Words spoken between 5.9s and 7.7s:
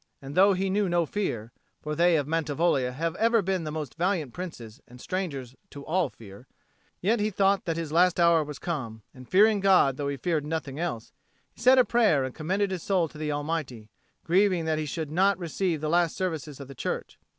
fear yet he thought